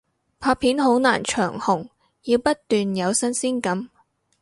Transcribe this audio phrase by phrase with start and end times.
[0.39, 1.87] 拍片好難長紅，
[2.23, 3.87] 要不斷有新鮮感